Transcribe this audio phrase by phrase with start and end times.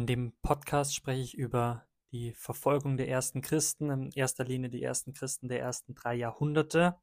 [0.00, 4.82] In dem Podcast spreche ich über die Verfolgung der ersten Christen, in erster Linie die
[4.82, 6.98] ersten Christen der ersten drei Jahrhunderte.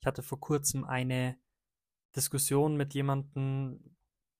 [0.00, 1.38] Ich hatte vor kurzem eine
[2.16, 3.96] Diskussion mit jemandem,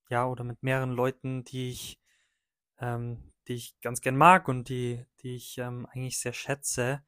[0.08, 2.00] ja, oder mit mehreren Leuten, die ich,
[2.80, 7.04] ähm, die ich ganz gern mag und die, die ich ähm, eigentlich sehr schätze.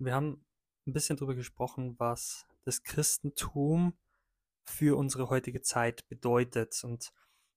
[0.00, 0.44] Und wir haben
[0.88, 3.96] ein bisschen darüber gesprochen, was das Christentum
[4.64, 6.82] für unsere heutige Zeit bedeutet.
[6.82, 7.12] Und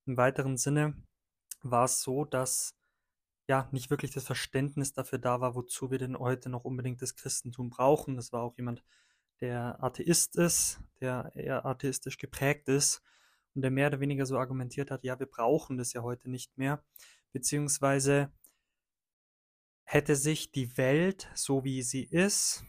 [0.05, 0.93] im weiteren Sinne
[1.61, 2.75] war es so, dass
[3.47, 7.15] ja nicht wirklich das Verständnis dafür da war, wozu wir denn heute noch unbedingt das
[7.15, 8.15] Christentum brauchen.
[8.15, 8.83] Das war auch jemand,
[9.41, 13.01] der Atheist ist, der eher atheistisch geprägt ist
[13.55, 16.57] und der mehr oder weniger so argumentiert hat, ja, wir brauchen das ja heute nicht
[16.57, 16.83] mehr,
[17.31, 18.31] beziehungsweise
[19.83, 22.63] hätte sich die Welt, so wie sie ist,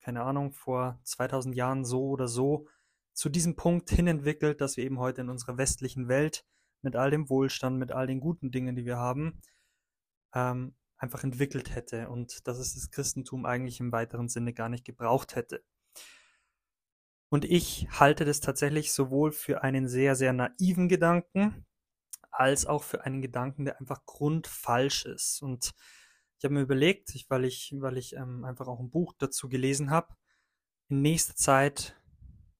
[0.00, 2.68] keine Ahnung, vor 2000 Jahren so oder so,
[3.12, 6.44] zu diesem Punkt hin entwickelt, dass wir eben heute in unserer westlichen Welt
[6.82, 9.40] mit all dem Wohlstand, mit all den guten Dingen, die wir haben,
[10.34, 14.84] ähm, einfach entwickelt hätte und dass es das Christentum eigentlich im weiteren Sinne gar nicht
[14.84, 15.64] gebraucht hätte.
[17.30, 21.64] Und ich halte das tatsächlich sowohl für einen sehr, sehr naiven Gedanken,
[22.30, 25.40] als auch für einen Gedanken, der einfach grundfalsch ist.
[25.40, 25.72] Und
[26.38, 29.48] ich habe mir überlegt, ich, weil ich, weil ich ähm, einfach auch ein Buch dazu
[29.48, 30.14] gelesen habe,
[30.88, 31.96] in nächster Zeit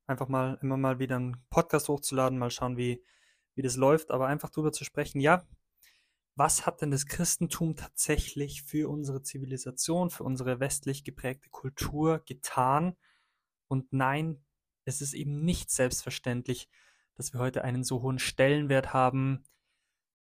[0.06, 3.04] einfach mal immer mal wieder einen Podcast hochzuladen, mal schauen, wie,
[3.60, 5.46] wie das läuft, aber einfach darüber zu sprechen, ja,
[6.34, 12.96] was hat denn das Christentum tatsächlich für unsere Zivilisation, für unsere westlich geprägte Kultur getan?
[13.68, 14.42] Und nein,
[14.86, 16.70] es ist eben nicht selbstverständlich,
[17.16, 19.44] dass wir heute einen so hohen Stellenwert haben,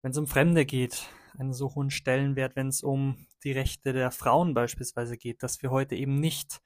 [0.02, 4.12] wenn es um Fremde geht, einen so hohen Stellenwert, wenn es um die Rechte der
[4.12, 6.60] Frauen beispielsweise geht, dass wir heute eben nicht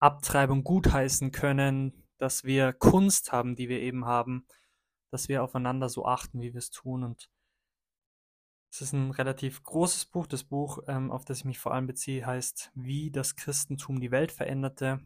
[0.00, 4.46] Abtreibung gutheißen können, dass wir Kunst haben, die wir eben haben,
[5.14, 7.04] dass wir aufeinander so achten, wie wir es tun.
[7.04, 7.30] Und
[8.72, 10.26] es ist ein relativ großes Buch.
[10.26, 14.10] Das Buch, ähm, auf das ich mich vor allem beziehe, heißt Wie das Christentum die
[14.10, 15.00] Welt veränderte.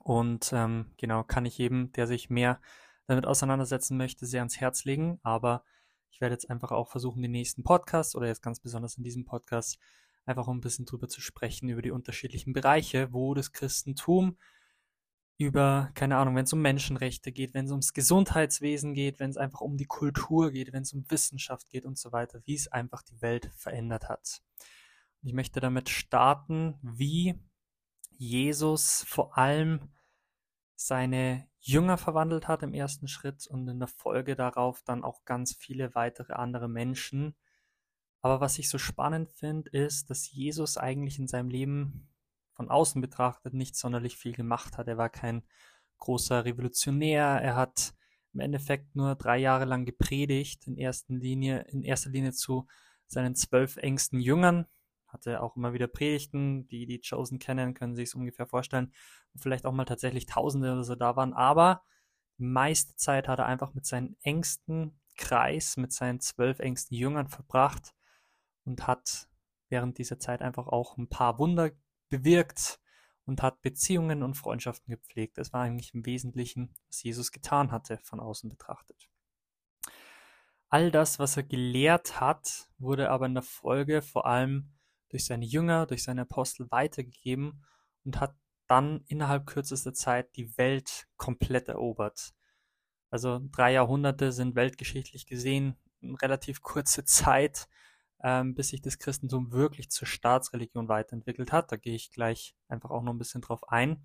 [0.00, 2.60] Und ähm, genau, kann ich jedem, der sich mehr
[3.06, 5.18] damit auseinandersetzen möchte, sehr ans Herz legen.
[5.22, 5.64] Aber
[6.10, 9.24] ich werde jetzt einfach auch versuchen, den nächsten Podcast oder jetzt ganz besonders in diesem
[9.24, 9.78] Podcast
[10.26, 14.36] einfach ein bisschen drüber zu sprechen, über die unterschiedlichen Bereiche, wo das Christentum
[15.38, 19.36] über, keine Ahnung, wenn es um Menschenrechte geht, wenn es ums Gesundheitswesen geht, wenn es
[19.36, 22.66] einfach um die Kultur geht, wenn es um Wissenschaft geht und so weiter, wie es
[22.66, 24.42] einfach die Welt verändert hat.
[25.22, 27.38] Ich möchte damit starten, wie
[28.10, 29.92] Jesus vor allem
[30.74, 35.54] seine Jünger verwandelt hat im ersten Schritt und in der Folge darauf dann auch ganz
[35.54, 37.36] viele weitere andere Menschen.
[38.22, 42.08] Aber was ich so spannend finde, ist, dass Jesus eigentlich in seinem Leben
[42.58, 44.88] von außen betrachtet nicht sonderlich viel gemacht hat.
[44.88, 45.44] Er war kein
[45.98, 47.22] großer Revolutionär.
[47.40, 47.94] Er hat
[48.32, 52.66] im Endeffekt nur drei Jahre lang gepredigt, in, ersten Linie, in erster Linie zu
[53.06, 54.66] seinen zwölf engsten Jüngern.
[55.06, 58.92] Hatte auch immer wieder Predigten, die die Chosen kennen, können sich es ungefähr vorstellen.
[59.34, 61.34] Und vielleicht auch mal tatsächlich Tausende oder so da waren.
[61.34, 61.84] Aber
[62.38, 67.28] die meiste Zeit hat er einfach mit seinem engsten Kreis, mit seinen zwölf engsten Jüngern
[67.28, 67.94] verbracht
[68.64, 69.28] und hat
[69.68, 71.70] während dieser Zeit einfach auch ein paar Wunder
[72.08, 72.80] bewirkt
[73.24, 75.38] und hat Beziehungen und Freundschaften gepflegt.
[75.38, 79.08] Das war eigentlich im Wesentlichen, was Jesus getan hatte, von außen betrachtet.
[80.70, 84.72] All das, was er gelehrt hat, wurde aber in der Folge vor allem
[85.08, 87.64] durch seine Jünger, durch seine Apostel weitergegeben
[88.04, 88.34] und hat
[88.66, 92.34] dann innerhalb kürzester Zeit die Welt komplett erobert.
[93.10, 95.76] Also drei Jahrhunderte sind weltgeschichtlich gesehen
[96.22, 97.68] relativ kurze Zeit
[98.22, 101.70] ähm, bis sich das Christentum wirklich zur Staatsreligion weiterentwickelt hat.
[101.72, 104.04] Da gehe ich gleich einfach auch noch ein bisschen drauf ein.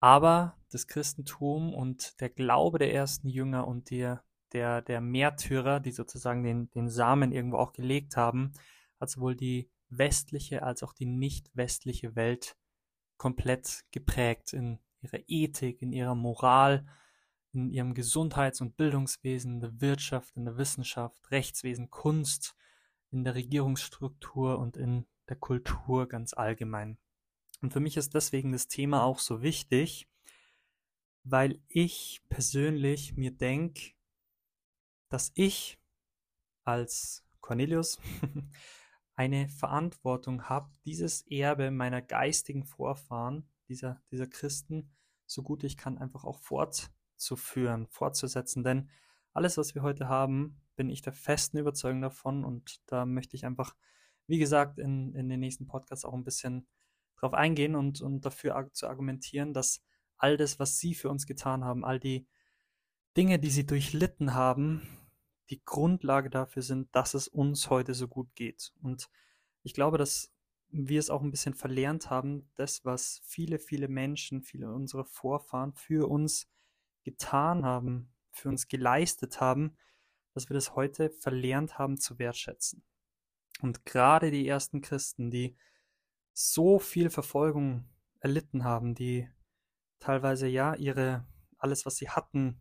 [0.00, 5.92] Aber das Christentum und der Glaube der ersten Jünger und der, der, der Märtyrer, die
[5.92, 8.52] sozusagen den, den Samen irgendwo auch gelegt haben,
[9.00, 12.56] hat sowohl die westliche als auch die nicht westliche Welt
[13.16, 16.86] komplett geprägt in ihrer Ethik, in ihrer Moral,
[17.52, 22.54] in ihrem Gesundheits- und Bildungswesen, in der Wirtschaft, in der Wissenschaft, Rechtswesen, Kunst,
[23.10, 26.98] in der Regierungsstruktur und in der Kultur ganz allgemein.
[27.62, 30.08] Und für mich ist deswegen das Thema auch so wichtig,
[31.24, 33.92] weil ich persönlich mir denke,
[35.08, 35.78] dass ich
[36.64, 37.98] als Cornelius
[39.16, 44.90] eine Verantwortung habe, dieses Erbe meiner geistigen Vorfahren, dieser, dieser Christen,
[45.26, 48.62] so gut ich kann, einfach auch fortzuführen, fortzusetzen.
[48.62, 48.90] Denn
[49.32, 53.44] alles, was wir heute haben, bin ich der festen Überzeugung davon und da möchte ich
[53.44, 53.74] einfach,
[54.26, 56.66] wie gesagt, in, in den nächsten Podcasts auch ein bisschen
[57.18, 59.82] drauf eingehen und, und dafür zu argumentieren, dass
[60.18, 62.26] all das, was sie für uns getan haben, all die
[63.16, 64.82] Dinge, die sie durchlitten haben,
[65.50, 68.72] die Grundlage dafür sind, dass es uns heute so gut geht.
[68.82, 69.08] Und
[69.62, 70.32] ich glaube, dass
[70.68, 75.72] wir es auch ein bisschen verlernt haben, das, was viele, viele Menschen, viele unserer Vorfahren
[75.74, 76.48] für uns
[77.04, 79.76] getan haben, für uns geleistet haben,
[80.36, 82.84] dass wir das heute verlernt haben zu wertschätzen.
[83.62, 85.56] Und gerade die ersten Christen, die
[86.34, 87.88] so viel Verfolgung
[88.20, 89.30] erlitten haben, die
[89.98, 92.60] teilweise ja ihre, alles, was sie hatten,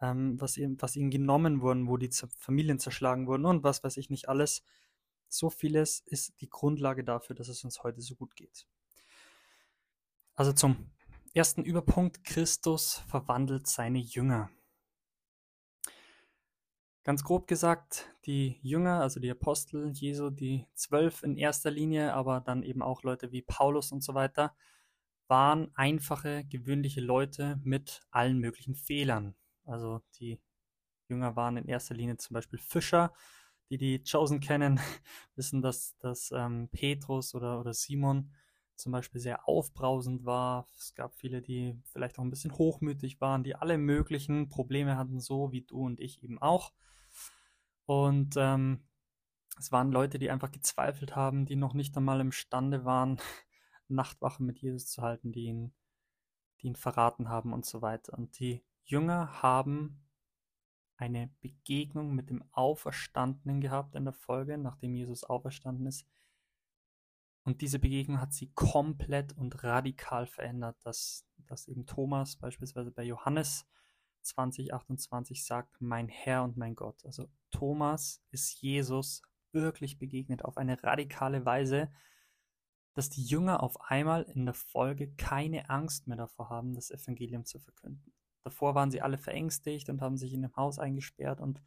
[0.00, 3.98] ähm, was, ihnen, was ihnen genommen wurden, wo die Familien zerschlagen wurden und was weiß
[3.98, 4.64] ich nicht alles,
[5.28, 8.66] so vieles ist die Grundlage dafür, dass es uns heute so gut geht.
[10.34, 10.90] Also zum
[11.34, 14.50] ersten Überpunkt, Christus verwandelt seine Jünger.
[17.04, 22.40] Ganz grob gesagt, die Jünger, also die Apostel Jesu, die zwölf in erster Linie, aber
[22.40, 24.54] dann eben auch Leute wie Paulus und so weiter,
[25.26, 29.34] waren einfache, gewöhnliche Leute mit allen möglichen Fehlern.
[29.64, 30.40] Also die
[31.08, 33.12] Jünger waren in erster Linie zum Beispiel Fischer.
[33.70, 34.78] Die, die Chosen kennen,
[35.34, 38.30] wissen, dass, dass ähm, Petrus oder, oder Simon
[38.76, 40.66] zum Beispiel sehr aufbrausend war.
[40.76, 45.20] Es gab viele, die vielleicht auch ein bisschen hochmütig waren, die alle möglichen Probleme hatten,
[45.20, 46.72] so wie du und ich eben auch.
[47.86, 48.84] Und ähm,
[49.58, 53.18] es waren Leute, die einfach gezweifelt haben, die noch nicht einmal imstande waren,
[53.88, 55.74] Nachtwache mit Jesus zu halten, die ihn,
[56.60, 58.16] die ihn verraten haben und so weiter.
[58.16, 60.02] Und die Jünger haben
[60.96, 66.06] eine Begegnung mit dem Auferstandenen gehabt in der Folge, nachdem Jesus auferstanden ist.
[67.44, 73.02] Und diese Begegnung hat sie komplett und radikal verändert, dass, dass eben Thomas beispielsweise bei
[73.02, 73.66] Johannes
[74.22, 77.04] 2028 sagt, mein Herr und mein Gott.
[77.04, 81.90] Also Thomas ist Jesus wirklich begegnet auf eine radikale Weise,
[82.94, 87.44] dass die Jünger auf einmal in der Folge keine Angst mehr davor haben, das Evangelium
[87.44, 88.14] zu verkünden.
[88.44, 91.62] Davor waren sie alle verängstigt und haben sich in dem Haus eingesperrt und,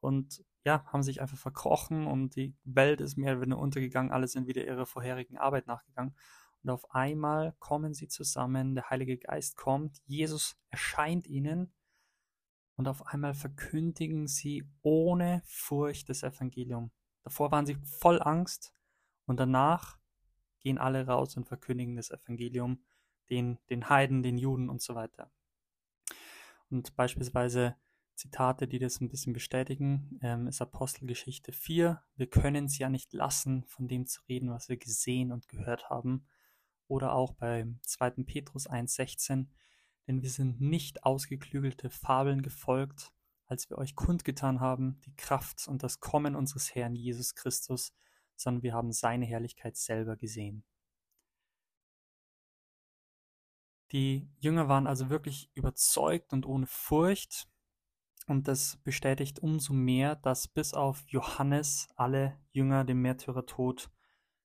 [0.00, 4.28] und ja, haben sich einfach verkrochen und die Welt ist mehr oder weniger untergegangen, alle
[4.28, 6.14] sind wieder ihrer vorherigen Arbeit nachgegangen.
[6.62, 11.72] Und auf einmal kommen sie zusammen, der Heilige Geist kommt, Jesus erscheint ihnen
[12.76, 16.90] und auf einmal verkündigen sie ohne Furcht das Evangelium.
[17.24, 18.74] Davor waren sie voll Angst
[19.24, 19.98] und danach
[20.60, 22.84] gehen alle raus und verkündigen das Evangelium
[23.30, 25.30] den, den Heiden, den Juden und so weiter.
[26.68, 27.74] Und beispielsweise
[28.18, 32.02] Zitate, die das ein bisschen bestätigen, ähm, ist Apostelgeschichte 4.
[32.16, 35.88] Wir können es ja nicht lassen, von dem zu reden, was wir gesehen und gehört
[35.88, 36.26] haben.
[36.88, 38.24] Oder auch bei 2.
[38.24, 39.46] Petrus 1,16
[40.08, 43.12] denn wir sind nicht ausgeklügelte Fabeln gefolgt,
[43.44, 47.94] als wir euch kundgetan haben, die Kraft und das Kommen unseres Herrn Jesus Christus,
[48.34, 50.64] sondern wir haben seine Herrlichkeit selber gesehen.
[53.92, 57.48] Die Jünger waren also wirklich überzeugt und ohne Furcht,
[58.28, 63.90] und das bestätigt umso mehr, dass bis auf Johannes alle Jünger den Märtyrertod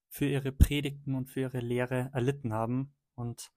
[0.07, 2.93] für ihre Predigten und für ihre Lehre erlitten haben.
[3.15, 3.51] Und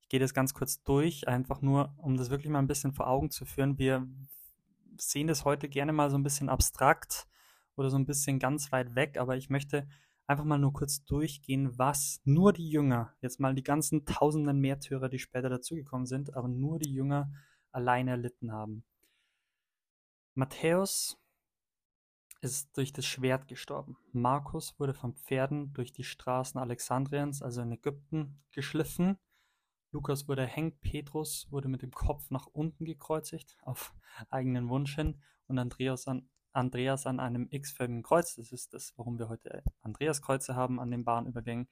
[0.00, 3.08] ich gehe das ganz kurz durch, einfach nur, um das wirklich mal ein bisschen vor
[3.08, 3.78] Augen zu führen.
[3.78, 4.06] Wir
[4.96, 7.26] sehen das heute gerne mal so ein bisschen abstrakt
[7.74, 9.88] oder so ein bisschen ganz weit weg, aber ich möchte
[10.26, 15.08] einfach mal nur kurz durchgehen, was nur die Jünger, jetzt mal die ganzen tausenden Märtyrer,
[15.08, 17.32] die später dazugekommen sind, aber nur die Jünger
[17.72, 18.84] alleine erlitten haben.
[20.34, 21.16] Matthäus
[22.40, 23.96] ist durch das Schwert gestorben.
[24.12, 29.16] Markus wurde von Pferden durch die Straßen Alexandriens, also in Ägypten, geschliffen.
[29.92, 33.94] Lukas wurde erhängt, Petrus wurde mit dem Kopf nach unten gekreuzigt, auf
[34.28, 38.34] eigenen Wunsch hin, und Andreas an, Andreas an einem x-förmigen Kreuz.
[38.34, 41.68] Das ist das, warum wir heute Andreaskreuze haben an den Bahnübergängen.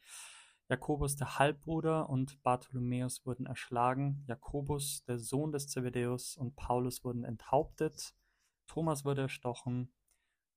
[0.69, 4.25] Jakobus, der Halbbruder, und Bartholomäus wurden erschlagen.
[4.29, 8.15] Jakobus, der Sohn des Zebedäus, und Paulus wurden enthauptet.
[8.73, 9.93] Thomas wurde erstochen.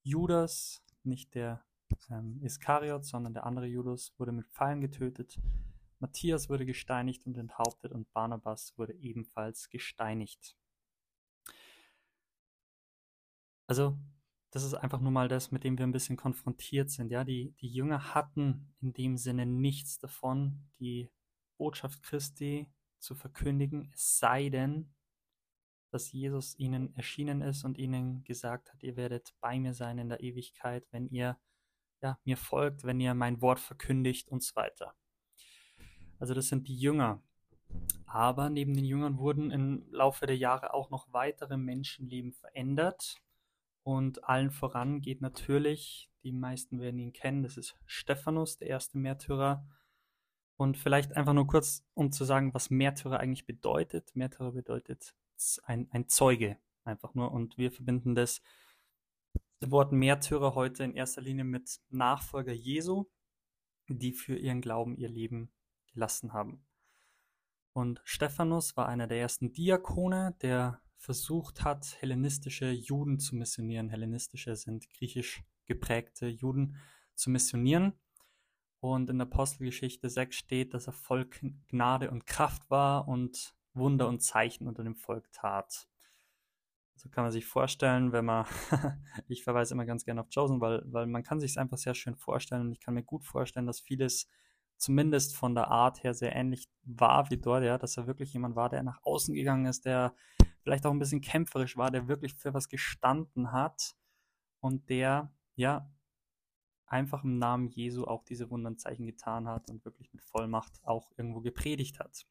[0.01, 1.65] Judas, nicht der
[2.09, 5.37] ähm, Iskariot, sondern der andere Judas, wurde mit Pfeilen getötet.
[5.99, 10.55] Matthias wurde gesteinigt und enthauptet und Barnabas wurde ebenfalls gesteinigt.
[13.67, 13.97] Also,
[14.49, 17.11] das ist einfach nur mal das, mit dem wir ein bisschen konfrontiert sind.
[17.11, 21.11] Ja, die, die Jünger hatten in dem Sinne nichts davon, die
[21.57, 24.94] Botschaft Christi zu verkündigen, es sei denn,
[25.95, 30.09] dass Jesus ihnen erschienen ist und ihnen gesagt hat, ihr werdet bei mir sein in
[30.09, 31.39] der Ewigkeit, wenn ihr
[32.01, 34.93] ja, mir folgt, wenn ihr mein Wort verkündigt und so weiter.
[36.19, 37.23] Also das sind die Jünger.
[38.05, 43.15] Aber neben den Jüngern wurden im Laufe der Jahre auch noch weitere Menschenleben verändert.
[43.83, 48.97] Und allen voran geht natürlich, die meisten werden ihn kennen, das ist Stephanus, der erste
[48.97, 49.65] Märtyrer.
[50.57, 54.13] Und vielleicht einfach nur kurz, um zu sagen, was Märtyrer eigentlich bedeutet.
[54.13, 55.15] Märtyrer bedeutet
[55.65, 57.31] ein, ein Zeuge, einfach nur.
[57.31, 58.41] Und wir verbinden das
[59.61, 63.05] Wort Märtyrer heute in erster Linie mit Nachfolger Jesu,
[63.87, 65.51] die für ihren Glauben ihr Leben
[65.93, 66.65] gelassen haben.
[67.73, 73.89] Und Stephanus war einer der ersten Diakone, der versucht hat, hellenistische Juden zu missionieren.
[73.89, 76.77] Hellenistische sind griechisch geprägte Juden
[77.15, 77.93] zu missionieren.
[78.79, 81.27] Und in der Apostelgeschichte 6 steht, dass er voll
[81.67, 85.87] Gnade und Kraft war und Wunder und Zeichen unter dem Volk tat.
[86.95, 88.45] So kann man sich vorstellen, wenn man,
[89.27, 91.93] ich verweise immer ganz gerne auf Chosen, weil, weil man kann sich es einfach sehr
[91.93, 94.27] schön vorstellen und ich kann mir gut vorstellen, dass vieles
[94.77, 98.55] zumindest von der Art her sehr ähnlich war wie dort, ja, dass er wirklich jemand
[98.55, 100.15] war, der nach außen gegangen ist, der
[100.61, 103.95] vielleicht auch ein bisschen kämpferisch war, der wirklich für was gestanden hat
[104.59, 105.89] und der, ja,
[106.87, 111.41] einfach im Namen Jesu auch diese Wundernzeichen getan hat und wirklich mit Vollmacht auch irgendwo
[111.41, 112.25] gepredigt hat.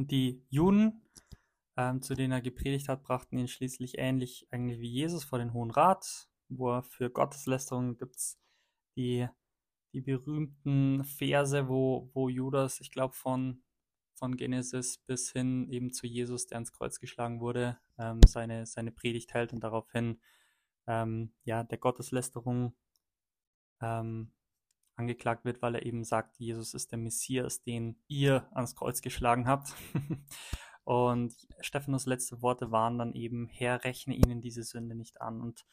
[0.00, 1.02] Und die Juden,
[1.76, 5.52] ähm, zu denen er gepredigt hat, brachten ihn schließlich ähnlich eigentlich wie Jesus vor den
[5.52, 8.40] Hohen Rat, wo er für Gotteslästerung gibt es
[8.96, 9.28] die,
[9.92, 13.62] die berühmten Verse, wo, wo Judas, ich glaube, von,
[14.14, 18.92] von Genesis bis hin eben zu Jesus, der ans Kreuz geschlagen wurde, ähm, seine, seine
[18.92, 20.18] Predigt hält und daraufhin
[20.86, 22.74] ähm, ja, der Gotteslästerung
[23.82, 24.32] ähm,
[25.00, 29.48] angeklagt wird, weil er eben sagt, Jesus ist der Messias, den ihr ans Kreuz geschlagen
[29.48, 29.74] habt.
[30.84, 35.40] und Stephanus letzte Worte waren dann eben, Herr, rechne ihnen diese Sünde nicht an.
[35.40, 35.66] Und,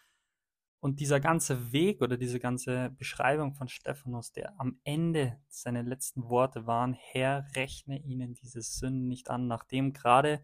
[0.79, 6.29] und dieser ganze Weg oder diese ganze Beschreibung von Stephanus, der am Ende seine letzten
[6.29, 10.41] Worte waren, Herr, rechne ihnen diese Sünde nicht an, nachdem gerade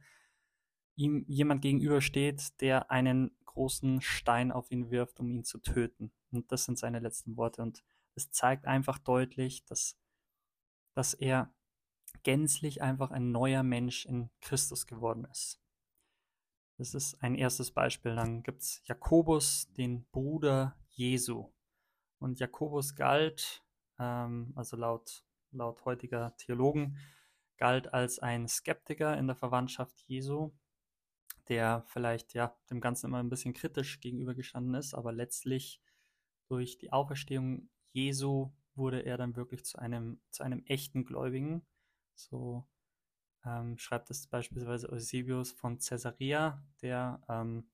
[0.96, 6.12] ihm jemand gegenübersteht, der einen großen Stein auf ihn wirft, um ihn zu töten.
[6.32, 7.62] Und das sind seine letzten Worte.
[7.62, 7.84] Und
[8.16, 9.98] es zeigt einfach deutlich, dass,
[10.94, 11.54] dass er
[12.24, 15.60] gänzlich einfach ein neuer Mensch in Christus geworden ist.
[16.78, 18.16] Das ist ein erstes Beispiel.
[18.16, 21.52] Dann gibt es Jakobus, den Bruder Jesu.
[22.20, 23.64] Und Jakobus galt,
[24.00, 26.98] ähm, also laut, laut heutiger Theologen,
[27.58, 30.52] galt als ein Skeptiker in der Verwandtschaft Jesu,
[31.48, 35.82] der vielleicht ja dem Ganzen immer ein bisschen kritisch gegenübergestanden ist, aber letztlich
[36.48, 41.66] durch die Auferstehung Jesu wurde er dann wirklich zu einem, zu einem echten Gläubigen.
[42.16, 42.68] So
[43.46, 47.70] ähm, schreibt es beispielsweise Eusebius von Caesarea, der, ähm,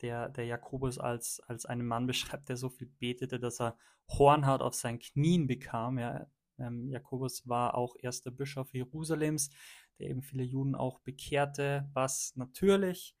[0.00, 3.76] der, der Jakobus als, als einen Mann beschreibt, der so viel betete, dass er
[4.08, 5.98] Hornhaut auf seinen Knien bekam.
[5.98, 6.26] Ja,
[6.58, 9.50] ähm, Jakobus war auch erster Bischof Jerusalems,
[9.98, 13.14] der eben viele Juden auch bekehrte, was natürlich,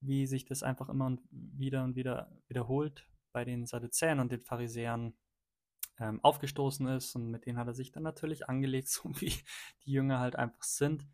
[0.00, 4.40] wie sich das einfach immer und wieder und wieder wiederholt, bei den Sadduzäern und den
[4.40, 5.14] Pharisäern
[5.98, 9.34] ähm, aufgestoßen ist und mit denen hat er sich dann natürlich angelegt, so wie
[9.84, 11.06] die Jünger halt einfach sind.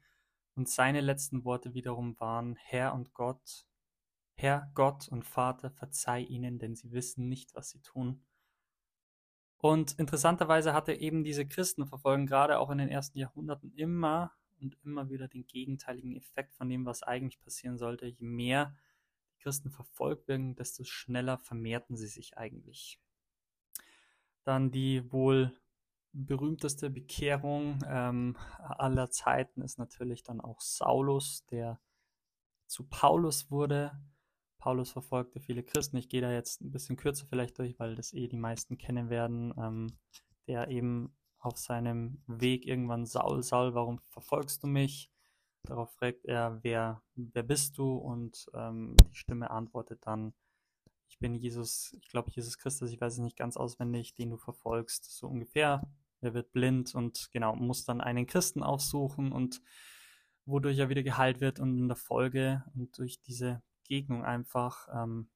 [0.55, 3.67] Und seine letzten Worte wiederum waren, Herr und Gott,
[4.35, 8.25] Herr Gott und Vater, verzeih ihnen, denn sie wissen nicht, was sie tun.
[9.59, 15.11] Und interessanterweise hatte eben diese Christenverfolgung gerade auch in den ersten Jahrhunderten immer und immer
[15.11, 18.07] wieder den gegenteiligen Effekt von dem, was eigentlich passieren sollte.
[18.07, 18.75] Je mehr
[19.39, 23.01] Christen verfolgt werden, desto schneller vermehrten sie sich eigentlich.
[24.45, 25.53] Dann die wohl
[26.13, 31.81] berühmteste Bekehrung ähm, aller Zeiten ist natürlich dann auch Saulus, der
[32.67, 33.93] zu Paulus wurde.
[34.59, 35.97] Paulus verfolgte viele Christen.
[35.97, 39.11] Ich gehe da jetzt ein bisschen kürzer vielleicht durch, weil das eh die meisten kennen
[39.11, 39.99] werden, ähm,
[40.47, 45.11] der eben auf seinem Weg irgendwann Saul, Saul, warum verfolgst du mich?
[45.67, 47.97] Darauf fragt er, wer, wer bist du?
[47.97, 50.33] Und ähm, die Stimme antwortet dann,
[51.09, 54.37] ich bin Jesus, ich glaube Jesus Christus, ich weiß es nicht ganz auswendig, den du
[54.37, 55.83] verfolgst, so ungefähr.
[56.21, 59.61] Er wird blind und genau, muss dann einen Christen aufsuchen und
[60.45, 65.29] wodurch er wieder geheilt wird und in der Folge und durch diese Gegnung einfach ähm,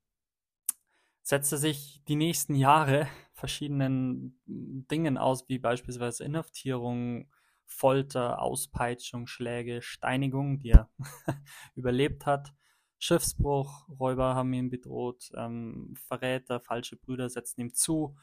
[1.23, 7.31] setzte sich die nächsten Jahre verschiedenen Dingen aus, wie beispielsweise Inhaftierung,
[7.71, 10.91] Folter, Auspeitschung, Schläge, Steinigung, die er
[11.75, 12.53] überlebt hat.
[12.99, 18.17] Schiffsbruch, Räuber haben ihn bedroht, ähm, Verräter, falsche Brüder setzten ihm zu.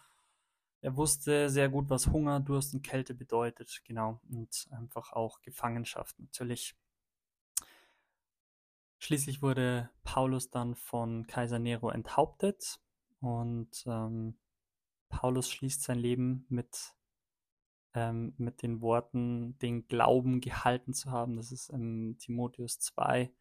[0.82, 6.20] Er wusste sehr gut, was Hunger, Durst und Kälte bedeutet, genau, und einfach auch Gefangenschaft
[6.20, 6.76] natürlich.
[9.00, 12.80] Schließlich wurde Paulus dann von Kaiser Nero enthauptet
[13.22, 14.38] und ähm,
[15.10, 16.97] Paulus schließt sein Leben mit
[17.98, 21.36] ähm, mit den Worten, den Glauben gehalten zu haben.
[21.36, 23.34] Das ist in Timotheus 2.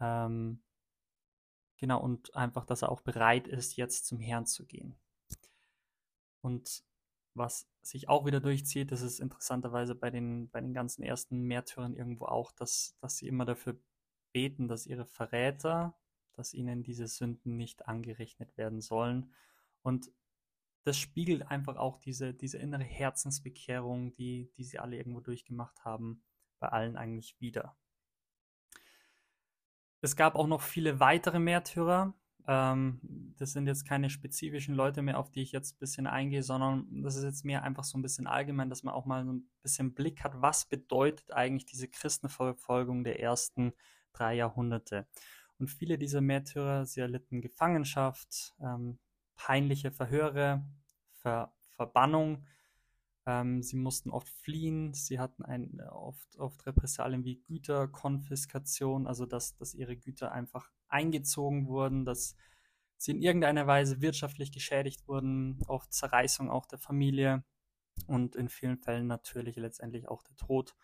[0.00, 0.62] Ähm,
[1.78, 4.98] genau, und einfach, dass er auch bereit ist, jetzt zum Herrn zu gehen.
[6.42, 6.84] Und
[7.32, 11.96] was sich auch wieder durchzieht, das ist interessanterweise bei den, bei den ganzen ersten Märtyrern
[11.96, 13.78] irgendwo auch, dass, dass sie immer dafür
[14.32, 15.96] beten, dass ihre Verräter,
[16.34, 19.32] dass ihnen diese Sünden nicht angerechnet werden sollen.
[19.80, 20.12] Und
[20.84, 26.22] das spiegelt einfach auch diese, diese innere Herzensbekehrung, die, die sie alle irgendwo durchgemacht haben,
[26.58, 27.76] bei allen eigentlich wieder.
[30.00, 32.14] Es gab auch noch viele weitere Märtyrer.
[32.46, 36.42] Ähm, das sind jetzt keine spezifischen Leute mehr, auf die ich jetzt ein bisschen eingehe,
[36.42, 39.32] sondern das ist jetzt mehr einfach so ein bisschen allgemein, dass man auch mal so
[39.32, 43.74] ein bisschen Blick hat, was bedeutet eigentlich diese Christenverfolgung der ersten
[44.12, 45.06] drei Jahrhunderte.
[45.58, 48.98] Und viele dieser Märtyrer, sie erlitten Gefangenschaft, ähm,
[49.40, 50.62] peinliche Verhöre,
[51.22, 52.44] Ver Verbannung.
[53.24, 59.56] Ähm, sie mussten oft fliehen, sie hatten ein, oft, oft Repressalien wie Güterkonfiskation, also dass,
[59.56, 62.36] dass ihre Güter einfach eingezogen wurden, dass
[62.98, 67.42] sie in irgendeiner Weise wirtschaftlich geschädigt wurden, oft Zerreißung auch der Familie
[68.06, 70.76] und in vielen Fällen natürlich letztendlich auch der Tod,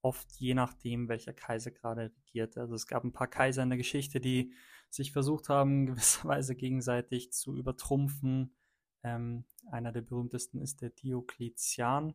[0.00, 2.60] oft je nachdem, welcher Kaiser gerade regierte.
[2.60, 4.54] Also es gab ein paar Kaiser in der Geschichte, die
[4.90, 8.54] sich versucht haben, gewisserweise gegenseitig zu übertrumpfen.
[9.02, 12.14] Ähm, einer der berühmtesten ist der Diokletian.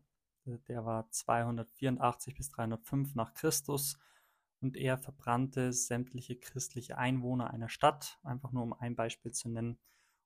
[0.68, 3.98] Der war 284 bis 305 nach Christus
[4.60, 9.78] und er verbrannte sämtliche christliche Einwohner einer Stadt, einfach nur um ein Beispiel zu nennen.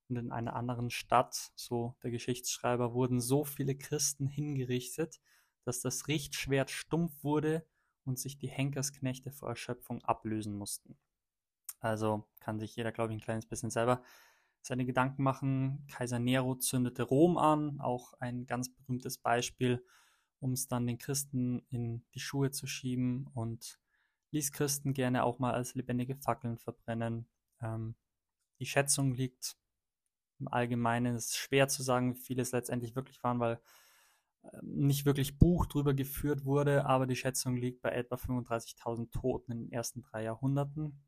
[0.09, 5.21] Und in einer anderen Stadt, so der Geschichtsschreiber, wurden so viele Christen hingerichtet,
[5.65, 7.65] dass das Richtschwert stumpf wurde
[8.05, 10.99] und sich die Henkersknechte vor Erschöpfung ablösen mussten.
[11.81, 14.03] Also kann sich jeder, glaube ich, ein kleines bisschen selber
[14.63, 15.87] seine Gedanken machen.
[15.89, 19.85] Kaiser Nero zündete Rom an, auch ein ganz berühmtes Beispiel,
[20.39, 23.79] um es dann den Christen in die Schuhe zu schieben und
[24.33, 27.27] ließ Christen gerne auch mal als lebendige Fackeln verbrennen.
[27.61, 27.97] Ähm,
[28.59, 29.57] die Schätzung liegt
[30.39, 33.61] im Allgemeinen, es ist schwer zu sagen, wie viele es letztendlich wirklich waren, weil
[34.45, 39.53] ähm, nicht wirklich Buch drüber geführt wurde, aber die Schätzung liegt bei etwa 35.000 Toten
[39.53, 41.03] in den ersten drei Jahrhunderten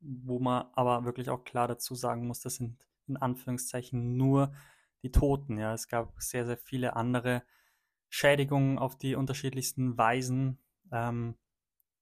[0.00, 4.52] wo man aber wirklich auch klar dazu sagen muss, das sind in Anführungszeichen nur
[5.02, 5.58] die Toten.
[5.58, 7.42] Ja, es gab sehr, sehr viele andere
[8.08, 10.58] Schädigungen auf die unterschiedlichsten Weisen,
[10.92, 11.36] ähm,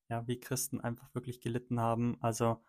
[0.09, 2.19] ja, wie Christen einfach wirklich gelitten haben.
[2.21, 2.63] Also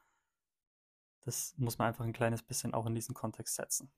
[1.21, 3.91] das muss man einfach ein kleines bisschen auch in diesen Kontext setzen.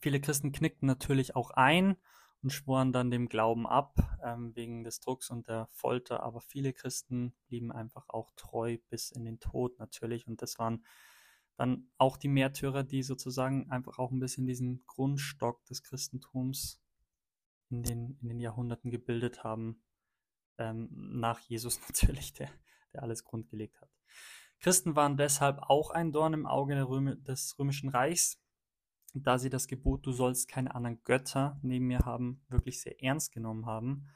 [0.00, 1.96] Viele Christen knickten natürlich auch ein
[2.42, 6.22] und schworen dann dem Glauben ab, ähm, wegen des Drucks und der Folter.
[6.22, 10.26] Aber viele Christen blieben einfach auch treu bis in den Tod natürlich.
[10.26, 10.84] Und das waren
[11.56, 16.80] dann auch die Märtyrer, die sozusagen einfach auch ein bisschen diesen Grundstock des Christentums
[17.70, 19.82] in den, in den Jahrhunderten gebildet haben.
[20.58, 22.50] Ähm, nach Jesus natürlich, der,
[22.92, 23.90] der alles grundgelegt hat.
[24.58, 28.41] Christen waren deshalb auch ein Dorn im Auge des Römischen Reichs
[29.14, 33.32] da sie das Gebot, du sollst keine anderen Götter neben mir haben, wirklich sehr ernst
[33.32, 34.08] genommen haben.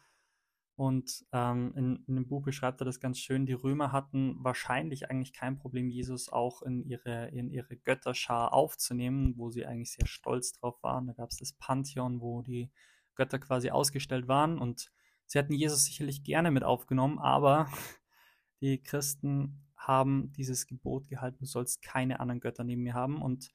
[0.75, 3.47] Und ähm, in, in, dem Buch beschreibt er das ganz schön.
[3.47, 9.35] Die Römer hatten wahrscheinlich eigentlich kein Problem, Jesus auch in ihre, in ihre Götterschar aufzunehmen,
[9.39, 11.07] wo sie eigentlich sehr stolz drauf waren.
[11.07, 12.71] Da gab es das Pantheon, wo die
[13.15, 14.59] Götter quasi ausgestellt waren.
[14.59, 14.93] Und
[15.25, 17.71] sie hätten Jesus sicherlich gerne mit aufgenommen, aber
[18.61, 23.23] die Christen haben dieses Gebot gehalten, du sollst keine anderen Götter neben mir haben.
[23.23, 23.51] Und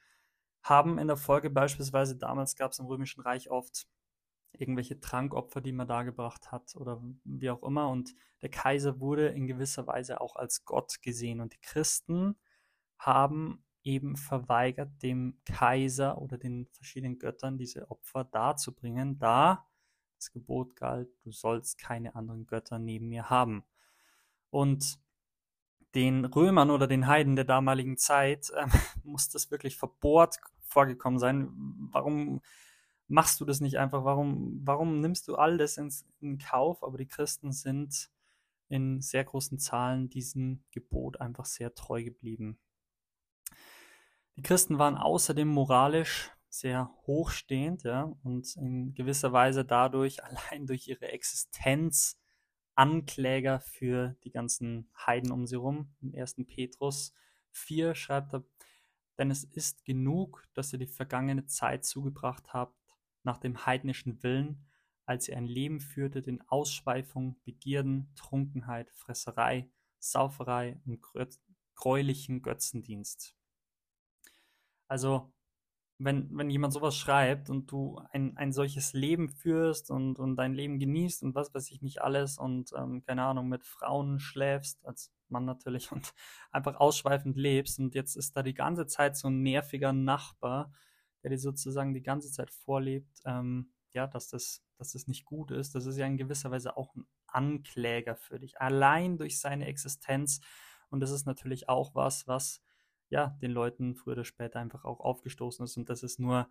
[0.64, 3.88] haben in der Folge beispielsweise, damals gab es im Römischen Reich oft
[4.54, 7.90] irgendwelche Trankopfer, die man dargebracht hat oder wie auch immer.
[7.90, 11.40] Und der Kaiser wurde in gewisser Weise auch als Gott gesehen.
[11.42, 12.36] Und die Christen
[12.98, 19.68] haben eben verweigert, dem Kaiser oder den verschiedenen Göttern diese Opfer darzubringen, da
[20.18, 23.64] das Gebot galt, du sollst keine anderen Götter neben mir haben.
[24.52, 25.00] Und
[25.96, 28.68] den Römern oder den Heiden der damaligen Zeit äh,
[29.04, 31.50] muss das wirklich verbohrt vorgekommen sein.
[31.92, 32.42] Warum
[33.08, 34.06] machst du das nicht einfach?
[34.06, 36.84] Warum, warum nimmst du all das ins, in Kauf?
[36.84, 38.10] Aber die Christen sind
[38.70, 42.58] in sehr großen Zahlen diesem Gebot einfach sehr treu geblieben.
[44.38, 50.88] Die Christen waren außerdem moralisch sehr hochstehend, ja, und in gewisser Weise dadurch, allein durch
[50.88, 52.18] ihre Existenz,
[52.76, 55.94] Ankläger für die ganzen Heiden um sie rum.
[56.02, 56.36] Im 1.
[56.48, 57.14] Petrus
[57.52, 58.44] 4 schreibt er,
[59.18, 62.76] denn es ist genug, dass ihr die vergangene Zeit zugebracht habt
[63.24, 64.66] nach dem heidnischen Willen,
[65.06, 71.02] als ihr ein Leben führtet in Ausschweifung, Begierden, Trunkenheit, Fresserei, Sauferei und
[71.76, 73.36] gräulichen Götzendienst.
[74.88, 75.32] Also
[76.04, 80.54] wenn, wenn jemand sowas schreibt und du ein, ein solches Leben führst und, und dein
[80.54, 84.86] Leben genießt und was weiß ich nicht alles und ähm, keine Ahnung, mit Frauen schläfst,
[84.86, 86.14] als Mann natürlich, und
[86.52, 90.72] einfach ausschweifend lebst und jetzt ist da die ganze Zeit so ein nerviger Nachbar,
[91.24, 95.52] der dir sozusagen die ganze Zeit vorlebt, ähm, ja, dass das, dass das nicht gut
[95.52, 99.68] ist, das ist ja in gewisser Weise auch ein Ankläger für dich, allein durch seine
[99.68, 100.42] Existenz
[100.90, 102.62] und das ist natürlich auch was, was
[103.12, 105.78] ja, den Leuten früher oder später einfach auch aufgestoßen ist.
[105.78, 106.50] Und das ist nur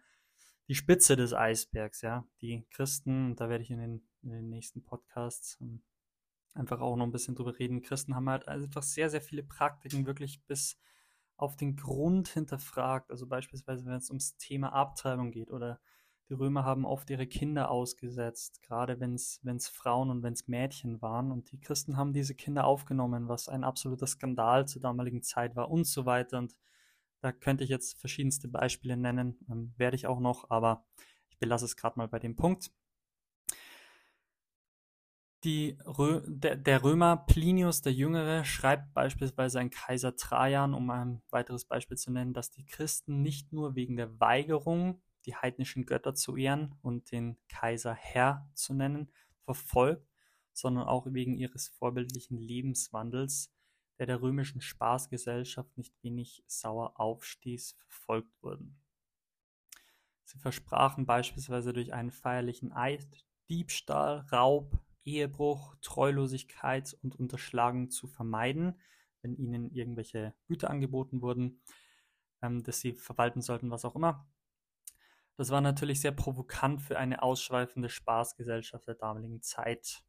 [0.69, 2.27] die Spitze des Eisbergs, ja.
[2.43, 5.83] Die Christen, da werde ich in den, in den nächsten Podcasts ähm,
[6.55, 7.83] einfach auch noch ein bisschen drüber reden.
[7.83, 10.79] Christen haben halt einfach sehr, sehr viele Praktiken wirklich bis
[11.37, 13.11] auf den Grund hinterfragt.
[13.11, 15.81] Also beispielsweise, wenn es ums Thema Abtreibung geht oder
[16.31, 21.03] die Römer haben oft ihre Kinder ausgesetzt, gerade wenn es Frauen und wenn es Mädchen
[21.03, 21.33] waren.
[21.33, 25.73] Und die Christen haben diese Kinder aufgenommen, was ein absoluter Skandal zur damaligen Zeit war
[25.73, 26.39] und so weiter.
[26.39, 26.55] Und
[27.21, 30.85] da könnte ich jetzt verschiedenste Beispiele nennen, ähm, werde ich auch noch, aber
[31.31, 32.71] ich belasse es gerade mal bei dem Punkt.
[35.45, 41.65] Rö der, der, Römer Plinius der Jüngere schreibt beispielsweise ein Kaiser Trajan, um ein weiteres
[41.65, 46.37] Beispiel zu nennen, dass die Christen nicht nur wegen der Weigerung, die heidnischen Götter zu
[46.37, 49.13] ehren und den Kaiser Herr zu nennen,
[49.45, 50.09] verfolgt,
[50.53, 53.53] sondern auch wegen ihres vorbildlichen Lebenswandels,
[53.99, 58.81] der der römischen Spaßgesellschaft nicht wenig sauer aufstieß, verfolgt wurden.
[60.25, 68.81] Sie versprachen beispielsweise durch einen feierlichen Eid Diebstahl, Raub, Ehebruch, Treulosigkeit und Unterschlagung zu vermeiden,
[69.23, 71.61] wenn ihnen irgendwelche Güter angeboten wurden,
[72.43, 74.27] ähm, dass sie verwalten sollten, was auch immer.
[75.41, 80.05] Das war natürlich sehr provokant für eine ausschweifende Spaßgesellschaft der damaligen Zeit.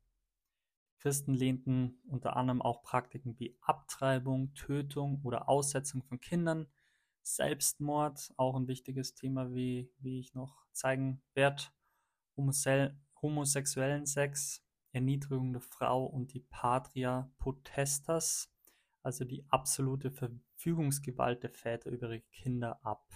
[0.97, 6.67] Christen lehnten unter anderem auch Praktiken wie Abtreibung, Tötung oder Aussetzung von Kindern,
[7.23, 11.63] Selbstmord, auch ein wichtiges Thema, wie, wie ich noch zeigen werde,
[13.21, 18.53] homosexuellen Sex, Erniedrigung der Frau und die Patria Potestas,
[19.01, 23.07] also die absolute Verfügungsgewalt der Väter über ihre Kinder ab.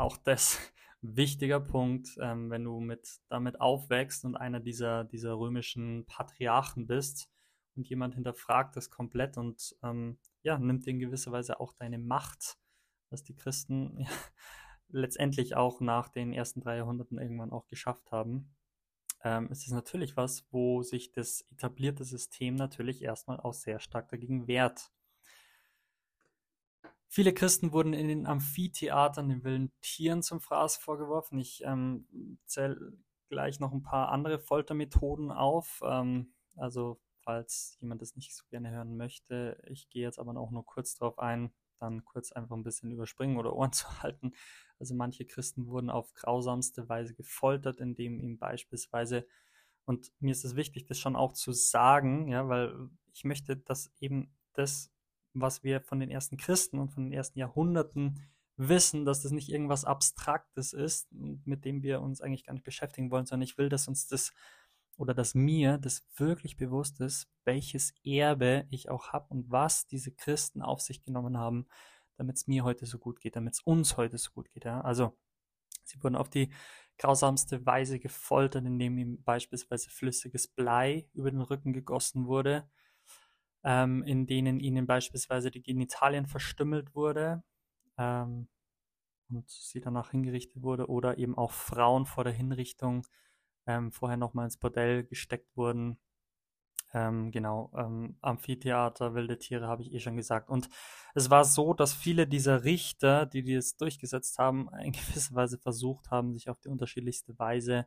[0.00, 0.58] Auch das
[1.02, 7.30] wichtiger Punkt, ähm, wenn du mit, damit aufwächst und einer dieser, dieser römischen Patriarchen bist
[7.76, 12.58] und jemand hinterfragt das komplett und ähm, ja, nimmt in gewisser Weise auch deine Macht,
[13.10, 14.08] was die Christen ja,
[14.88, 18.54] letztendlich auch nach den ersten drei Jahrhunderten irgendwann auch geschafft haben
[19.22, 24.08] ähm, ist es natürlich was, wo sich das etablierte System natürlich erstmal auch sehr stark
[24.08, 24.90] dagegen wehrt.
[27.12, 31.40] Viele Christen wurden in den Amphitheatern den wilden Tieren zum Fraß vorgeworfen.
[31.40, 32.06] Ich ähm,
[32.46, 32.92] zähle
[33.28, 35.82] gleich noch ein paar andere Foltermethoden auf.
[35.84, 40.52] Ähm, also, falls jemand das nicht so gerne hören möchte, ich gehe jetzt aber auch
[40.52, 44.32] nur kurz darauf ein, dann kurz einfach ein bisschen überspringen oder Ohren zu halten.
[44.78, 49.26] Also manche Christen wurden auf grausamste Weise gefoltert, indem ihm beispielsweise,
[49.84, 53.92] und mir ist es wichtig, das schon auch zu sagen, ja, weil ich möchte, dass
[53.98, 54.92] eben das,
[55.34, 58.20] was wir von den ersten Christen und von den ersten Jahrhunderten
[58.56, 63.10] wissen, dass das nicht irgendwas Abstraktes ist, mit dem wir uns eigentlich gar nicht beschäftigen
[63.10, 64.32] wollen, sondern ich will, dass uns das
[64.96, 70.12] oder dass mir das wirklich bewusst ist, welches Erbe ich auch habe und was diese
[70.12, 71.66] Christen auf sich genommen haben
[72.20, 74.66] damit es mir heute so gut geht, damit es uns heute so gut geht.
[74.66, 74.82] Ja?
[74.82, 75.16] Also,
[75.84, 76.50] sie wurden auf die
[76.98, 82.68] grausamste Weise gefoltert, indem ihm beispielsweise flüssiges Blei über den Rücken gegossen wurde,
[83.64, 87.42] ähm, in denen ihnen beispielsweise die Genitalien verstümmelt wurde
[87.98, 88.48] ähm,
[89.28, 93.06] und sie danach hingerichtet wurde, oder eben auch Frauen vor der Hinrichtung
[93.66, 95.98] ähm, vorher nochmal ins Bordell gesteckt wurden
[96.92, 100.48] ähm, genau, ähm, Amphitheater, wilde Tiere habe ich eh schon gesagt.
[100.48, 100.68] Und
[101.14, 106.10] es war so, dass viele dieser Richter, die das durchgesetzt haben, in gewisser Weise versucht
[106.10, 107.86] haben, sich auf die unterschiedlichste Weise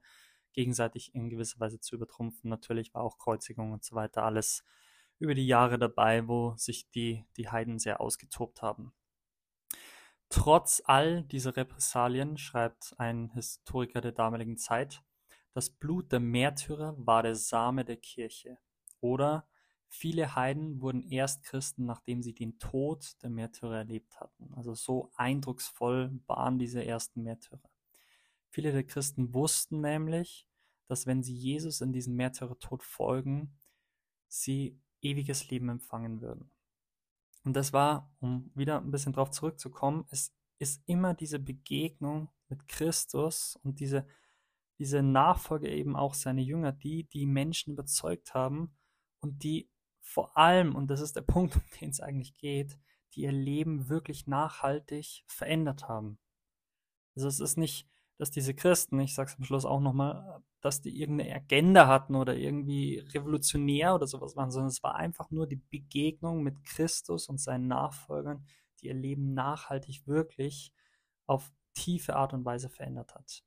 [0.53, 2.49] gegenseitig in gewisser Weise zu übertrumpfen.
[2.49, 4.63] Natürlich war auch Kreuzigung und so weiter alles
[5.23, 8.93] über die Jahre dabei, wo sich die, die Heiden sehr ausgetobt haben.
[10.27, 15.01] Trotz all dieser Repressalien schreibt ein Historiker der damaligen Zeit,
[15.53, 18.57] das Blut der Märtyrer war der Same der Kirche.
[18.99, 19.47] Oder
[19.88, 24.53] viele Heiden wurden erst Christen, nachdem sie den Tod der Märtyrer erlebt hatten.
[24.55, 27.69] Also so eindrucksvoll waren diese ersten Märtyrer.
[28.49, 30.47] Viele der Christen wussten nämlich,
[30.88, 33.55] dass wenn sie Jesus in diesen Märtyrertod folgen,
[34.27, 36.51] sie ewiges Leben empfangen würden.
[37.43, 42.67] Und das war, um wieder ein bisschen darauf zurückzukommen, es ist immer diese Begegnung mit
[42.67, 44.07] Christus und diese,
[44.79, 48.75] diese Nachfolge eben auch seine Jünger, die die Menschen überzeugt haben
[49.19, 52.77] und die vor allem, und das ist der Punkt, um den es eigentlich geht,
[53.13, 56.19] die ihr Leben wirklich nachhaltig verändert haben.
[57.15, 57.87] Also es ist nicht,
[58.23, 62.15] dass diese Christen, ich sage es am Schluss auch nochmal, dass die irgendeine Agenda hatten
[62.15, 67.27] oder irgendwie revolutionär oder sowas waren, sondern es war einfach nur die Begegnung mit Christus
[67.27, 68.45] und seinen Nachfolgern,
[68.79, 70.71] die ihr Leben nachhaltig wirklich
[71.25, 73.43] auf tiefe Art und Weise verändert hat.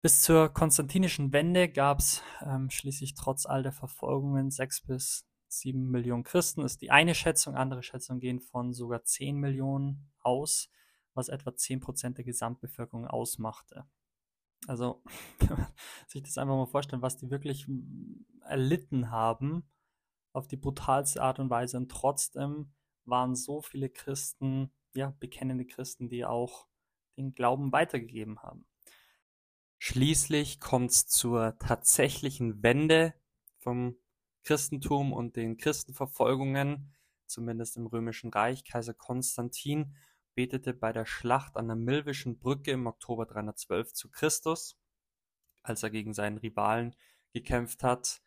[0.00, 5.90] Bis zur konstantinischen Wende gab es ähm, schließlich trotz all der Verfolgungen sechs bis sieben
[5.90, 7.54] Millionen Christen ist die eine Schätzung.
[7.54, 10.70] Andere Schätzungen gehen von sogar zehn Millionen aus,
[11.18, 13.84] was etwa zehn Prozent der Gesamtbevölkerung ausmachte.
[14.66, 15.02] Also,
[15.40, 15.66] wenn man
[16.06, 17.66] sich das einfach mal vorstellen, was die wirklich
[18.42, 19.68] erlitten haben,
[20.32, 21.76] auf die brutalste Art und Weise.
[21.76, 22.72] Und trotzdem
[23.04, 26.68] waren so viele Christen, ja, bekennende Christen, die auch
[27.16, 28.66] den Glauben weitergegeben haben.
[29.78, 33.14] Schließlich kommt es zur tatsächlichen Wende
[33.58, 33.96] vom
[34.44, 36.94] Christentum und den Christenverfolgungen,
[37.26, 38.64] zumindest im Römischen Reich.
[38.64, 39.94] Kaiser Konstantin
[40.38, 44.78] betete bei der Schlacht an der Milwischen Brücke im Oktober 312 zu Christus,
[45.64, 46.94] als er gegen seinen Rivalen
[47.32, 48.22] gekämpft hat,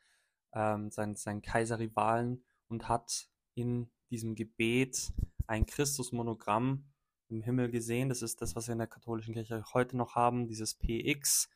[0.51, 5.13] ähm, seinen, seinen Kaiserrivalen, und hat in diesem Gebet
[5.47, 6.91] ein Christusmonogramm
[7.29, 8.09] im Himmel gesehen.
[8.09, 11.49] Das ist das, was wir in der katholischen Kirche heute noch haben, dieses PX,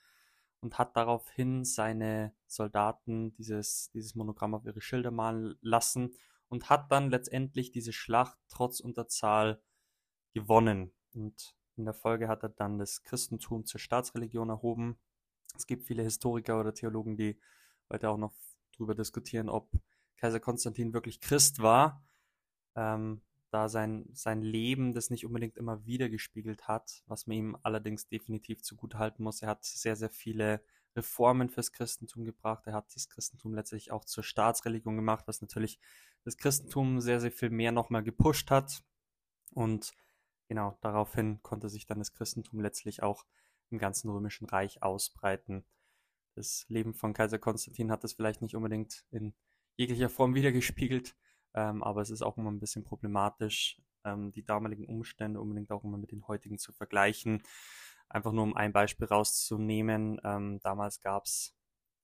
[0.61, 6.13] und hat daraufhin seine Soldaten dieses, dieses Monogramm auf ihre Schilder malen lassen
[6.47, 9.61] und hat dann letztendlich diese Schlacht trotz Unterzahl
[10.35, 10.91] gewonnen.
[11.13, 14.99] Und in der Folge hat er dann das Christentum zur Staatsreligion erhoben.
[15.55, 17.39] Es gibt viele Historiker oder Theologen, die
[17.89, 18.33] heute auch noch
[18.73, 19.71] darüber diskutieren, ob
[20.17, 22.05] Kaiser Konstantin wirklich Christ war,
[22.75, 27.57] ähm, da sein, sein Leben das nicht unbedingt immer wieder gespiegelt hat, was man ihm
[27.63, 29.41] allerdings definitiv zugutehalten muss.
[29.41, 30.61] Er hat sehr, sehr viele
[30.95, 32.67] Reformen fürs Christentum gebracht.
[32.67, 35.79] Er hat das Christentum letztlich auch zur Staatsreligion gemacht, was natürlich
[36.23, 38.83] das Christentum sehr, sehr viel mehr nochmal gepusht hat.
[39.53, 39.93] Und
[40.47, 43.25] genau, daraufhin konnte sich dann das Christentum letztlich auch
[43.69, 45.65] im ganzen römischen Reich ausbreiten.
[46.35, 49.33] Das Leben von Kaiser Konstantin hat das vielleicht nicht unbedingt in
[49.75, 51.15] jeglicher Form wiedergespiegelt,
[51.53, 55.83] ähm, aber es ist auch immer ein bisschen problematisch, ähm, die damaligen Umstände unbedingt auch
[55.83, 57.43] immer mit den heutigen zu vergleichen.
[58.07, 61.55] Einfach nur um ein Beispiel rauszunehmen, ähm, damals gab es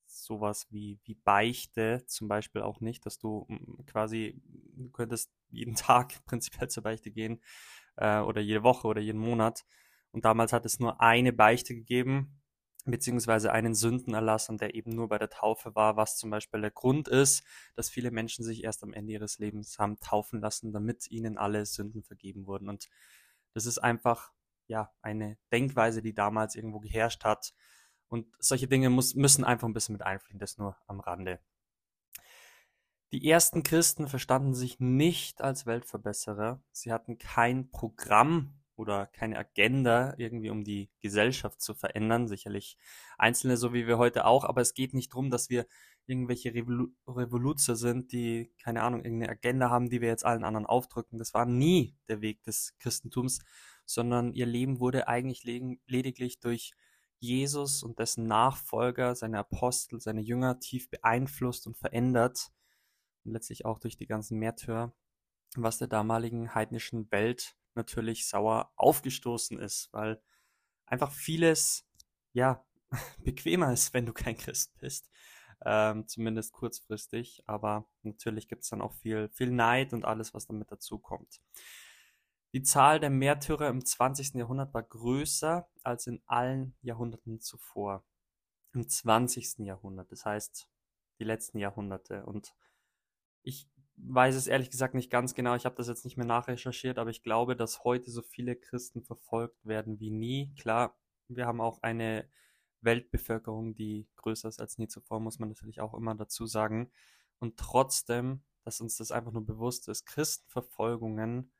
[0.08, 4.42] sowas wie, wie Beichte zum Beispiel auch nicht, dass du mm, quasi,
[4.76, 7.42] du könntest jeden Tag prinzipiell zur Beichte gehen
[8.02, 9.64] äh, oder jede Woche oder jeden Monat.
[10.12, 12.42] Und damals hat es nur eine Beichte gegeben,
[12.86, 16.72] beziehungsweise einen Sündenerlass und der eben nur bei der Taufe war, was zum Beispiel der
[16.72, 17.44] Grund ist,
[17.76, 21.66] dass viele Menschen sich erst am Ende ihres Lebens haben taufen lassen, damit ihnen alle
[21.66, 22.68] Sünden vergeben wurden.
[22.68, 22.90] Und
[23.54, 24.32] das ist einfach,
[24.68, 27.54] ja, eine Denkweise, die damals irgendwo geherrscht hat.
[28.08, 31.40] Und solche Dinge muss, müssen einfach ein bisschen mit einfließen, das nur am Rande.
[33.14, 36.64] Die ersten Christen verstanden sich nicht als Weltverbesserer.
[36.72, 42.30] Sie hatten kein Programm oder keine Agenda irgendwie, um die Gesellschaft zu verändern.
[42.30, 42.78] Sicherlich
[43.18, 45.68] Einzelne, so wie wir heute auch, aber es geht nicht darum, dass wir
[46.06, 50.66] irgendwelche Revolu Revoluzer sind, die, keine Ahnung, irgendeine Agenda haben, die wir jetzt allen anderen
[50.66, 51.20] aufdrücken.
[51.20, 53.40] Das war nie der Weg des Christentums,
[53.86, 56.72] sondern ihr Leben wurde eigentlich lediglich durch
[57.20, 62.52] Jesus und dessen Nachfolger, seine Apostel, seine Jünger tief beeinflusst und verändert
[63.24, 64.94] und letztlich auch durch die ganzen Märtyrer,
[65.56, 70.22] was der damaligen heidnischen Welt natürlich sauer aufgestoßen ist, weil
[70.86, 71.88] einfach vieles,
[72.34, 72.66] ja,
[73.20, 75.10] bequemer ist, wenn du kein Christ bist.
[75.64, 80.48] Ähm, zumindest kurzfristig, aber natürlich gibt es dann auch viel, viel Neid und alles, was
[80.48, 81.40] damit dazu kommt.
[82.54, 84.34] Die Zahl der Märtyrer im 20.
[84.34, 88.04] Jahrhundert war größer als in allen Jahrhunderten zuvor.
[88.74, 89.60] Im 20.
[89.60, 90.68] Jahrhundert, das heißt
[91.20, 92.26] die letzten Jahrhunderte.
[92.26, 92.56] Und
[93.44, 95.56] ich weiß es ehrlich gesagt nicht ganz genau.
[95.56, 99.04] Ich habe das jetzt nicht mehr nachrecherchiert, aber ich glaube, dass heute so viele Christen
[99.04, 100.54] verfolgt werden wie nie.
[100.56, 102.30] Klar, wir haben auch eine
[102.82, 106.92] Weltbevölkerung, die größer ist als nie zuvor, muss man natürlich auch immer dazu sagen.
[107.40, 111.52] Und trotzdem, dass uns das einfach nur bewusst ist, Christenverfolgungen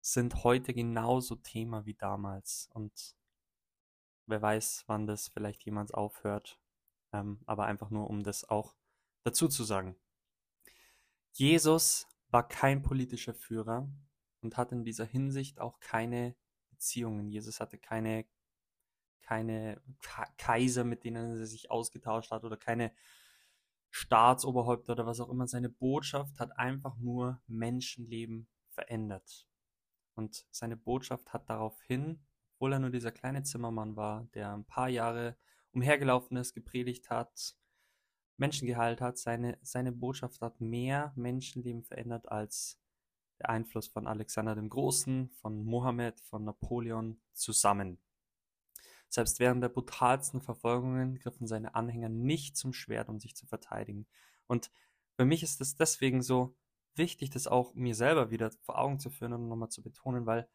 [0.00, 2.68] sind heute genauso Thema wie damals.
[2.72, 3.16] Und
[4.26, 6.58] wer weiß, wann das vielleicht jemals aufhört.
[7.12, 8.74] Ähm, aber einfach nur, um das auch
[9.22, 9.96] dazu zu sagen.
[11.32, 13.88] Jesus war kein politischer Führer
[14.40, 16.34] und hat in dieser Hinsicht auch keine
[16.70, 17.28] Beziehungen.
[17.28, 18.26] Jesus hatte keine,
[19.22, 19.80] keine
[20.36, 22.92] Kaiser, mit denen er sich ausgetauscht hat oder keine
[23.90, 25.46] Staatsoberhäupter oder was auch immer.
[25.46, 29.46] Seine Botschaft hat einfach nur Menschenleben verändert.
[30.14, 34.88] Und seine Botschaft hat daraufhin, obwohl er nur dieser kleine Zimmermann war, der ein paar
[34.88, 35.36] Jahre
[35.72, 37.56] umhergelaufen ist, gepredigt hat,
[38.36, 39.18] Menschen geheilt hat.
[39.18, 42.80] Seine, seine Botschaft hat mehr Menschenleben verändert als
[43.38, 47.98] der Einfluss von Alexander dem Großen, von Mohammed, von Napoleon zusammen.
[49.08, 54.06] Selbst während der brutalsten Verfolgungen griffen seine Anhänger nicht zum Schwert, um sich zu verteidigen.
[54.46, 54.70] Und
[55.16, 56.56] für mich ist es deswegen so
[56.94, 60.48] wichtig, das auch mir selber wieder vor Augen zu führen und nochmal zu betonen, weil,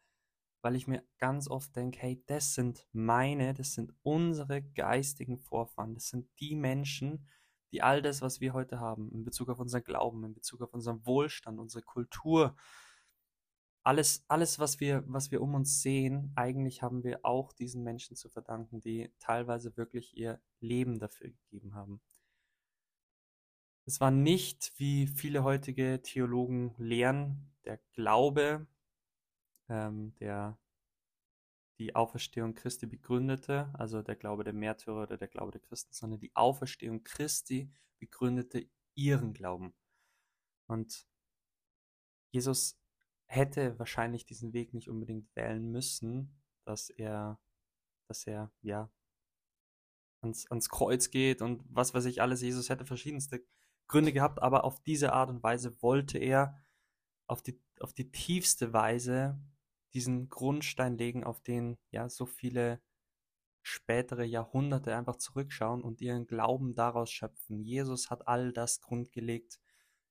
[0.62, 5.94] weil ich mir ganz oft denke, hey, das sind meine, das sind unsere geistigen Vorfahren,
[5.94, 7.28] das sind die Menschen,
[7.72, 10.72] die all das, was wir heute haben, in Bezug auf unseren Glauben, in Bezug auf
[10.74, 12.56] unseren Wohlstand, unsere Kultur,
[13.82, 18.16] alles, alles, was wir, was wir um uns sehen, eigentlich haben wir auch diesen Menschen
[18.16, 22.00] zu verdanken, die teilweise wirklich ihr Leben dafür gegeben haben.
[23.86, 28.66] Es war nicht, wie viele heutige Theologen lehren, der Glaube,
[29.70, 30.58] ähm, der
[31.78, 36.20] die Auferstehung Christi begründete, also der Glaube der Märtyrer oder der Glaube der Christen, sondern
[36.20, 39.74] die Auferstehung Christi begründete ihren Glauben.
[40.66, 41.06] Und
[42.30, 42.80] Jesus
[43.26, 47.38] hätte wahrscheinlich diesen Weg nicht unbedingt wählen müssen, dass er,
[48.08, 48.90] dass er, ja,
[50.20, 52.42] ans, ans Kreuz geht und was weiß ich alles.
[52.42, 53.44] Jesus hätte verschiedenste
[53.86, 56.60] Gründe gehabt, aber auf diese Art und Weise wollte er
[57.28, 59.40] auf die, auf die tiefste Weise
[59.94, 62.80] diesen Grundstein legen, auf den ja so viele
[63.62, 67.62] spätere Jahrhunderte einfach zurückschauen und ihren Glauben daraus schöpfen.
[67.62, 69.60] Jesus hat all das grundgelegt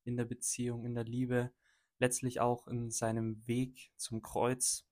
[0.04, 1.52] in der Beziehung, in der Liebe,
[1.98, 4.86] letztlich auch in seinem Weg zum Kreuz.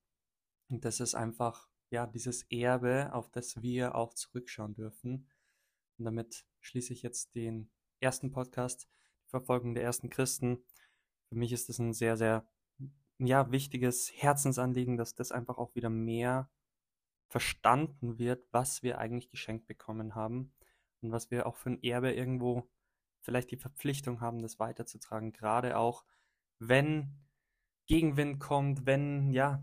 [0.69, 5.29] Und das ist einfach ja dieses Erbe, auf das wir auch zurückschauen dürfen.
[5.99, 7.71] Und damit schließe ich jetzt den
[8.01, 8.89] ersten Podcast,
[9.25, 10.65] die Verfolgung der ersten Christen.
[11.29, 12.47] Für mich ist es ein sehr, sehr
[13.19, 16.51] ja, wichtiges Herzensanliegen, dass das einfach auch wieder mehr
[17.29, 20.55] verstanden wird, was wir eigentlich geschenkt bekommen haben
[21.01, 22.69] und was wir auch für ein Erbe irgendwo
[23.21, 25.33] vielleicht die Verpflichtung haben, das weiterzutragen.
[25.33, 26.05] Gerade auch,
[26.59, 27.27] wenn
[27.87, 29.63] Gegenwind kommt, wenn ja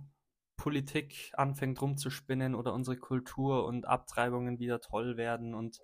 [0.58, 5.80] Politik anfängt rumzuspinnen oder unsere Kultur und Abtreibungen wieder toll werden und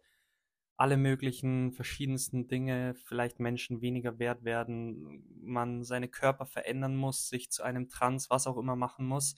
[0.80, 7.52] alle möglichen verschiedensten Dinge, vielleicht Menschen weniger wert werden, man seine Körper verändern muss, sich
[7.52, 9.36] zu einem Trans, was auch immer machen muss.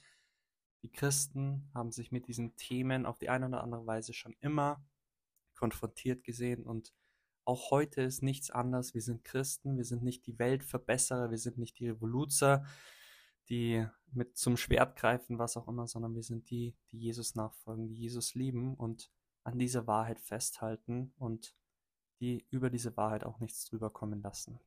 [0.82, 4.84] Die Christen haben sich mit diesen Themen auf die eine oder andere Weise schon immer
[5.56, 6.94] konfrontiert gesehen und
[7.44, 8.94] auch heute ist nichts anders.
[8.94, 12.64] Wir sind Christen, wir sind nicht die Weltverbesserer, wir sind nicht die Revoluzer,
[13.48, 17.88] die mit zum Schwert greifen, was auch immer, sondern wir sind die, die Jesus nachfolgen,
[17.88, 19.10] die Jesus lieben und
[19.44, 21.56] an dieser Wahrheit festhalten und
[22.20, 24.60] die über diese Wahrheit auch nichts drüber kommen lassen.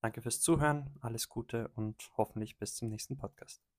[0.00, 3.69] Danke fürs Zuhören, alles Gute und hoffentlich bis zum nächsten Podcast.